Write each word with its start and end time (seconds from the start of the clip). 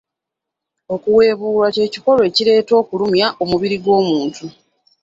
Okuwebuula 0.93 1.67
kikolwa 1.93 2.23
ekireeta 2.29 2.73
okulumya 2.81 3.27
omubiri 3.43 3.77
gw'omuntu. 3.83 4.45